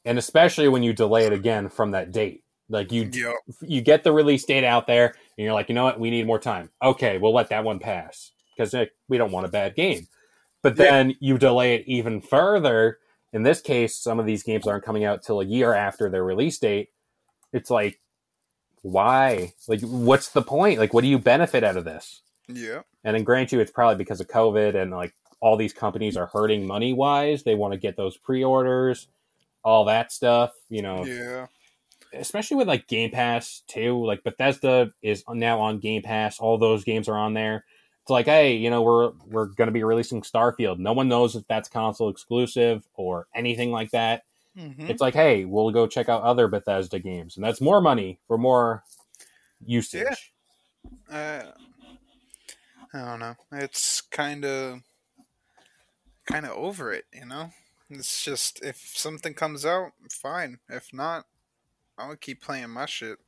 and 0.05 0.17
especially 0.17 0.69
when 0.69 0.85
you 0.85 0.93
delay 0.93 1.27
it 1.27 1.33
again 1.33 1.69
from 1.69 1.91
that 1.91 2.13
date 2.13 2.45
like 2.69 2.93
you 2.93 3.11
Yep. 3.13 3.35
you 3.63 3.81
get 3.83 4.05
the 4.05 4.13
release 4.13 4.45
date 4.45 4.65
out 4.65 4.87
there 4.87 5.07
and 5.07 5.45
you're 5.45 5.53
like 5.53 5.69
you 5.69 5.75
know 5.75 5.83
what 5.85 5.99
we 5.99 6.09
need 6.11 6.25
more 6.27 6.39
time 6.39 6.71
okay 6.81 7.19
we'll 7.19 7.35
let 7.35 7.49
that 7.51 7.65
one 7.65 7.81
pass 7.81 8.31
because 8.57 8.75
we 9.09 9.19
don't 9.19 9.33
want 9.33 9.45
a 9.45 9.49
bad 9.51 9.75
game 9.75 10.07
but 10.63 10.77
Yeah. 10.77 10.85
then 10.85 11.15
you 11.21 11.39
delay 11.39 11.75
it 11.75 11.85
even 11.87 12.21
further 12.21 12.99
in 13.33 13.43
this 13.43 13.61
case 13.61 13.97
some 13.97 14.19
of 14.21 14.27
these 14.27 14.43
games 14.43 14.67
aren't 14.67 14.85
coming 14.85 15.05
out 15.05 15.23
till 15.23 15.41
a 15.41 15.45
year 15.45 15.75
after 15.75 16.09
their 16.09 16.25
release 16.25 16.59
date 16.59 16.91
it's 17.53 17.71
like 17.71 18.01
why 18.83 19.53
like 19.69 19.81
what's 19.83 20.31
the 20.31 20.43
point 20.43 20.79
like 20.79 20.93
what 20.93 21.03
do 21.03 21.09
you 21.09 21.19
benefit 21.19 21.63
out 21.63 21.77
of 21.77 21.85
this 21.85 22.23
Yeah. 22.49 22.81
and 23.05 23.15
then 23.15 23.23
grant 23.25 23.53
you 23.53 23.61
it's 23.61 23.71
probably 23.71 23.97
because 23.97 24.21
of 24.21 24.29
covid 24.29 24.75
and 24.75 24.91
like 24.91 25.15
all 25.41 25.57
these 25.57 25.73
companies 25.73 26.17
are 26.17 26.27
hurting 26.27 26.67
money 26.67 26.93
wise 26.93 27.43
they 27.45 27.55
want 27.55 27.73
to 27.73 27.79
get 27.79 27.97
those 27.97 28.17
pre-orders 28.17 29.09
all 29.65 29.85
that 29.85 30.11
stuff 30.13 30.53
you 30.69 30.83
know 30.83 31.05
Yeah. 31.05 31.47
especially 32.15 32.57
with 32.57 32.69
like 32.69 32.89
Game 32.89 33.11
Pass 33.11 33.63
too. 33.69 34.05
Like 34.05 34.23
Bethesda 34.23 34.91
is 35.01 35.25
now 35.31 35.61
on 35.61 35.79
Game 35.79 36.03
Pass. 36.03 36.39
All 36.41 36.59
those 36.59 36.85
games 36.85 37.09
are 37.09 37.17
on 37.17 37.33
there. 37.33 37.65
It's 38.03 38.11
like, 38.11 38.27
hey, 38.27 38.57
you 38.57 38.69
know, 38.69 38.83
we're 38.83 39.13
we're 39.27 39.47
going 39.47 39.69
to 39.69 39.73
be 39.73 39.85
releasing 39.85 40.23
Starfield. 40.23 40.79
No 40.79 40.93
one 40.93 41.09
knows 41.09 41.37
if 41.37 41.47
that's 41.47 41.69
console 41.69 42.09
exclusive 42.09 42.83
or 42.95 43.29
anything 43.35 43.71
like 43.71 43.93
that. 43.93 44.25
hmm 44.57 44.73
It's 44.79 45.01
like, 45.01 45.15
hey, 45.15 45.45
we'll 45.45 45.71
go 45.71 45.87
check 45.87 46.09
out 46.09 46.23
other 46.23 46.49
Bethesda 46.49 46.99
games, 46.99 47.37
and 47.37 47.45
that's 47.45 47.61
more 47.61 47.81
money 47.81 48.19
for 48.27 48.37
more 48.39 48.83
usage. 49.65 50.33
Uh, 51.09 51.43
I 52.93 52.99
don't 53.05 53.21
know. 53.21 53.37
It's 53.53 54.01
kind 54.01 54.45
of, 54.45 54.81
kind 56.27 56.45
of 56.45 56.53
over 56.53 56.93
it. 56.93 57.05
You 57.13 57.27
know. 57.27 57.51
It's 57.95 58.25
just 58.25 58.65
if 58.65 58.79
something 58.95 59.35
comes 59.35 59.67
out, 59.67 59.93
fine. 60.11 60.59
If 60.69 60.95
not, 60.95 61.27
I'll 61.99 62.17
keep 62.17 62.41
playing 62.41 62.71
my 62.71 62.87
shit. 62.87 63.19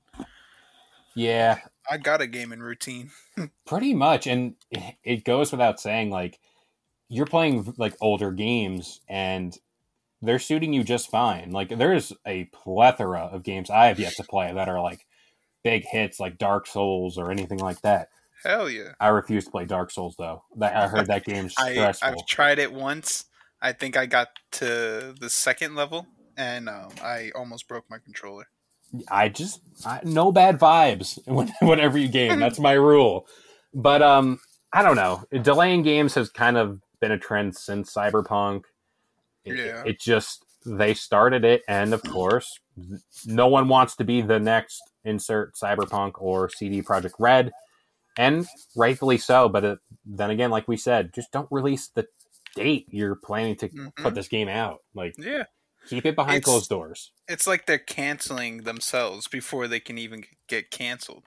Yeah, 1.16 1.59
I 1.90 1.99
got 1.99 2.21
a 2.21 2.26
gaming 2.26 2.61
routine. 2.61 3.11
pretty 3.66 3.94
much, 3.94 4.26
and 4.26 4.54
it 5.02 5.25
goes 5.25 5.52
without 5.52 5.80
saying, 5.80 6.11
like. 6.11 6.38
you're 7.11 7.26
playing 7.26 7.75
like 7.76 7.94
older 8.00 8.33
games 8.33 9.00
and 9.09 9.56
they're 10.23 10.38
suiting 10.38 10.73
you 10.73 10.83
just 10.83 11.11
fine. 11.11 11.50
Like 11.50 11.68
there's 11.68 12.12
a 12.26 12.44
plethora 12.47 13.28
of 13.30 13.42
games 13.42 13.71
I 13.71 13.87
have 13.87 14.00
yet 14.00 14.14
to 14.16 14.25
play 14.25 14.52
that 14.52 14.68
are 14.68 14.80
like 14.80 15.06
big 15.62 15.85
hits 15.85 16.18
like 16.18 16.38
Dark 16.38 16.66
Souls 16.66 17.18
or 17.18 17.30
anything 17.30 17.59
like 17.59 17.80
that. 17.83 18.09
Hell 18.42 18.68
yeah. 18.71 18.92
I 18.99 19.09
refuse 19.09 19.44
to 19.44 19.50
play 19.50 19.66
Dark 19.66 19.90
Souls 19.90 20.16
though. 20.18 20.42
That 20.56 20.75
I 20.75 20.88
heard 20.88 21.06
that 21.09 21.25
game's 21.25 21.54
I, 21.59 21.73
stressful. 21.73 22.09
I've 22.09 22.26
tried 22.26 22.59
it 22.59 22.73
once. 22.73 23.26
I 23.61 23.73
think 23.73 23.97
I 23.97 24.06
got 24.06 24.28
to 24.52 25.14
the 25.21 25.30
second 25.30 25.75
level 25.75 26.06
and 26.37 26.68
um, 26.68 26.90
I 27.02 27.30
almost 27.35 27.68
broke 27.68 27.85
my 27.90 27.99
controller. 27.99 28.49
I 29.10 29.28
just 29.28 29.60
I, 29.84 30.00
no 30.04 30.30
bad 30.32 30.58
vibes 30.58 31.18
whenever 31.62 31.98
you 31.98 32.08
game. 32.08 32.38
That's 32.38 32.58
my 32.58 32.72
rule. 32.72 33.26
But 33.72 34.02
um, 34.02 34.38
I 34.72 34.82
don't 34.82 34.96
know. 34.96 35.24
Delaying 35.42 35.82
games 35.82 36.14
has 36.14 36.28
kind 36.30 36.56
of 36.56 36.80
been 37.00 37.12
a 37.12 37.18
trend 37.18 37.56
since 37.56 37.92
Cyberpunk. 37.92 38.62
It, 39.44 39.56
Yeah. 39.56 39.82
it 39.84 40.00
just 40.00 40.44
they 40.66 40.94
started 40.94 41.44
it, 41.44 41.62
and 41.68 41.92
of 41.92 42.02
course, 42.02 42.58
no 43.26 43.48
one 43.48 43.68
wants 43.68 43.96
to 43.96 44.04
be 44.04 44.22
the 44.22 44.38
next 44.40 44.80
insert 45.04 45.54
Cyberpunk 45.56 46.12
or 46.16 46.48
CD 46.48 46.80
Projekt 46.82 47.14
Red, 47.18 47.52
and 48.16 48.46
rightfully 48.74 49.18
so. 49.18 49.48
But 49.50 49.64
it, 49.64 49.78
then 50.06 50.30
again, 50.30 50.50
like 50.50 50.66
we 50.66 50.76
said, 50.78 51.12
just 51.14 51.30
don't 51.32 51.48
release 51.50 51.88
the 51.88 52.06
date 52.56 52.86
you're 52.88 53.16
planning 53.16 53.56
to 53.56 53.68
Mhm. 53.68 53.94
put 53.96 54.14
this 54.14 54.28
game 54.28 54.48
out. 54.48 54.78
Like 54.94 55.14
Yeah. 55.18 55.44
Keep 55.88 56.04
it 56.06 56.14
behind 56.16 56.36
It's- 56.38 56.44
closed 56.44 56.68
doors. 56.70 57.12
It's 57.28 57.46
like 57.46 57.66
they're 57.66 57.78
canceling 57.78 58.58
themselves 58.64 59.28
before 59.28 59.66
they 59.68 59.80
can 59.80 59.98
even 59.98 60.24
get 60.48 60.70
canceled. 60.70 61.24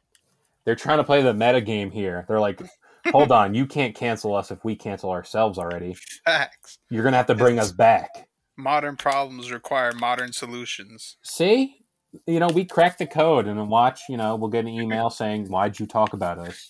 they're 0.65 0.75
trying 0.75 0.97
to 0.97 1.03
play 1.05 1.21
the 1.21 1.33
meta 1.33 1.61
game 1.61 1.91
here. 1.91 2.25
They're 2.27 2.41
like, 2.41 2.61
hold 3.07 3.31
on, 3.31 3.53
you 3.53 3.65
can't 3.65 3.95
cancel 3.95 4.35
us 4.35 4.51
if 4.51 4.65
we 4.65 4.75
cancel 4.75 5.11
ourselves 5.11 5.57
already. 5.57 5.95
Facts. 6.25 6.77
You're 6.89 7.03
gonna 7.05 7.15
have 7.17 7.27
to 7.27 7.35
bring 7.35 7.57
us 7.57 7.71
back. 7.71 8.27
Modern 8.57 8.97
problems 8.97 9.49
require 9.51 9.93
modern 9.93 10.33
solutions. 10.33 11.15
See, 11.23 11.77
you 12.25 12.39
know, 12.41 12.47
we 12.47 12.65
cracked 12.65 12.99
the 12.99 13.05
code, 13.05 13.47
and 13.47 13.57
then 13.57 13.69
watch. 13.69 14.01
You 14.09 14.17
know, 14.17 14.35
we'll 14.35 14.49
get 14.49 14.65
an 14.65 14.69
email 14.81 15.09
saying, 15.09 15.47
"Why'd 15.47 15.79
you 15.79 15.85
talk 15.85 16.11
about 16.13 16.37
us 16.39 16.67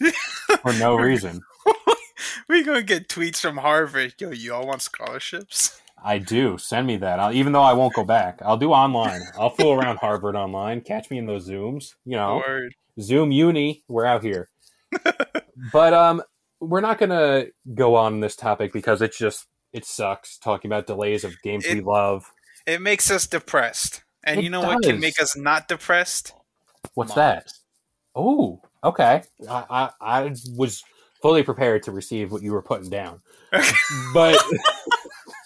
for 0.61 0.73
no 0.73 0.95
reason?" 1.09 1.41
We're 2.47 2.63
gonna 2.63 2.83
get 2.83 3.09
tweets 3.09 3.39
from 3.39 3.57
Harvard. 3.57 4.13
Yo, 4.19 4.31
you 4.31 4.53
all 4.53 4.67
want 4.67 4.81
scholarships? 4.83 5.81
I 6.03 6.19
do. 6.19 6.57
Send 6.57 6.87
me 6.87 6.97
that. 6.97 7.19
I'll, 7.19 7.33
even 7.33 7.53
though 7.53 7.61
I 7.61 7.73
won't 7.73 7.93
go 7.93 8.03
back, 8.03 8.39
I'll 8.43 8.57
do 8.57 8.71
online. 8.71 9.21
I'll 9.37 9.49
fool 9.49 9.73
around 9.73 9.97
Harvard 9.97 10.35
online. 10.35 10.81
Catch 10.81 11.09
me 11.09 11.17
in 11.17 11.25
those 11.25 11.49
zooms. 11.49 11.95
You 12.05 12.17
know, 12.17 12.37
Word. 12.37 12.75
Zoom 12.99 13.31
Uni. 13.31 13.83
We're 13.87 14.05
out 14.05 14.23
here. 14.23 14.49
but 15.71 15.93
um, 15.93 16.21
we're 16.59 16.81
not 16.81 16.97
gonna 16.97 17.45
go 17.73 17.95
on 17.95 18.19
this 18.19 18.35
topic 18.35 18.71
because 18.73 19.01
it's 19.01 19.17
just 19.17 19.47
it 19.73 19.85
sucks 19.85 20.37
talking 20.37 20.69
about 20.69 20.87
delays 20.87 21.23
of 21.23 21.33
games 21.41 21.65
we 21.67 21.81
love. 21.81 22.31
It 22.65 22.81
makes 22.81 23.09
us 23.11 23.27
depressed. 23.27 24.03
And 24.23 24.39
It 24.39 24.43
you 24.43 24.49
know 24.49 24.61
what 24.61 24.83
can 24.83 24.99
make 24.99 25.21
us 25.21 25.37
not 25.37 25.67
depressed? 25.67 26.33
What's 26.93 27.15
Mom. 27.15 27.17
that? 27.17 27.47
Oh, 28.15 28.61
okay. 28.83 29.23
I, 29.49 29.65
I 29.69 29.89
I 30.01 30.35
was 30.55 30.83
fully 31.21 31.43
prepared 31.43 31.83
to 31.83 31.91
receive 31.91 32.31
what 32.31 32.41
you 32.41 32.51
were 32.51 32.61
putting 32.61 32.89
down, 32.89 33.21
but 34.13 34.37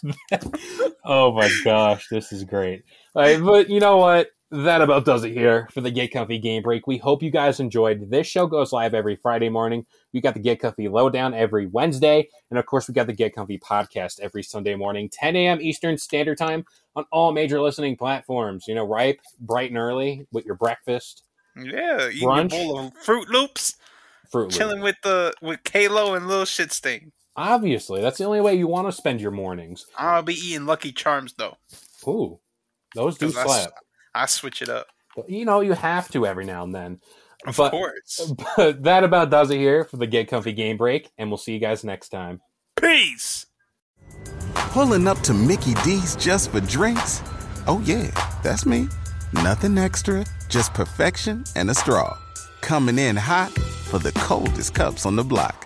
oh 1.05 1.31
my 1.33 1.49
gosh, 1.63 2.07
this 2.09 2.31
is 2.31 2.43
great. 2.43 2.83
Right, 3.15 3.41
but 3.41 3.69
you 3.69 3.79
know 3.79 3.97
what? 3.97 4.29
That 4.53 4.81
about 4.81 5.05
does 5.05 5.23
it 5.23 5.31
here 5.31 5.69
for 5.71 5.79
the 5.79 5.91
Get 5.91 6.11
Comfy 6.11 6.37
Game 6.37 6.61
Break. 6.61 6.85
We 6.85 6.97
hope 6.97 7.23
you 7.23 7.31
guys 7.31 7.61
enjoyed. 7.61 8.09
This 8.09 8.27
show 8.27 8.47
goes 8.47 8.73
live 8.73 8.93
every 8.93 9.15
Friday 9.15 9.47
morning. 9.47 9.85
We 10.13 10.19
got 10.19 10.33
the 10.33 10.41
Get 10.41 10.59
Comfy 10.59 10.89
Lowdown 10.89 11.33
every 11.33 11.67
Wednesday, 11.67 12.27
and 12.49 12.59
of 12.59 12.65
course, 12.65 12.89
we 12.89 12.93
got 12.93 13.07
the 13.07 13.13
Get 13.13 13.33
Comfy 13.33 13.59
podcast 13.59 14.19
every 14.19 14.43
Sunday 14.43 14.75
morning, 14.75 15.07
10 15.09 15.37
a.m. 15.37 15.61
Eastern 15.61 15.97
Standard 15.97 16.37
Time 16.37 16.65
on 16.97 17.05
all 17.11 17.31
major 17.31 17.61
listening 17.61 17.95
platforms. 17.95 18.65
You 18.67 18.75
know, 18.75 18.83
ripe, 18.83 19.21
bright 19.39 19.69
and 19.69 19.77
early 19.77 20.27
with 20.33 20.45
your 20.45 20.55
breakfast. 20.55 21.23
Yeah, 21.55 22.09
eating 22.09 22.27
Brunch? 22.27 22.45
a 22.47 22.49
bowl 22.49 22.79
of 22.79 22.93
Froot 23.05 23.29
Loops, 23.29 23.75
Fruit 24.29 24.43
Loop. 24.43 24.51
chilling 24.51 24.81
with 24.81 24.97
the 25.03 25.33
with 25.41 25.63
Kalo 25.63 26.13
and 26.13 26.27
Little 26.27 26.43
Shit 26.43 26.73
Stain. 26.73 27.13
Obviously, 27.35 28.01
that's 28.01 28.17
the 28.17 28.25
only 28.25 28.41
way 28.41 28.55
you 28.55 28.67
want 28.67 28.87
to 28.87 28.91
spend 28.91 29.21
your 29.21 29.31
mornings. 29.31 29.85
I'll 29.97 30.21
be 30.23 30.33
eating 30.33 30.65
Lucky 30.65 30.91
Charms 30.91 31.33
though. 31.37 31.57
Ooh, 32.07 32.39
those 32.95 33.17
do 33.17 33.27
'cause 33.27 33.37
I 33.37 33.41
s- 33.41 33.45
slap. 33.47 33.73
I 34.13 34.25
switch 34.25 34.61
it 34.61 34.69
up, 34.69 34.87
But, 35.15 35.29
you 35.29 35.45
know, 35.45 35.61
you 35.61 35.73
have 35.73 36.09
to 36.11 36.25
every 36.25 36.45
now 36.45 36.63
and 36.63 36.75
then. 36.75 36.99
of 37.47 37.55
But- 37.55 37.71
course. 37.71 38.33
But 38.57 38.83
that 38.83 39.03
about 39.05 39.29
does 39.29 39.49
it 39.49 39.57
here 39.57 39.85
for 39.85 39.97
the 39.97 40.07
Get 40.07 40.27
Comfy 40.27 40.51
Game 40.53 40.77
Break, 40.77 41.09
and 41.17 41.29
we'll 41.29 41.37
see 41.37 41.53
you 41.53 41.59
guys 41.59 41.83
next 41.83 42.09
time. 42.09 42.41
Peace. 42.75 43.45
Pulling 44.53 45.07
up 45.07 45.19
to 45.21 45.33
Mickey 45.33 45.73
D's 45.85 46.15
just 46.17 46.51
for 46.51 46.59
drinks? 46.61 47.21
Oh, 47.67 47.81
yeah, 47.85 48.09
that's 48.43 48.65
me. 48.65 48.87
Nothing 49.33 49.77
extra, 49.77 50.25
just 50.49 50.73
perfection 50.73 51.43
and 51.55 51.69
a 51.69 51.73
straw. 51.75 52.17
Coming 52.61 52.99
in 52.99 53.15
hot 53.15 53.51
for 53.89 53.99
the 53.99 54.11
coldest 54.13 54.73
cups 54.75 55.05
on 55.05 55.15
the 55.15 55.23
block. 55.23 55.65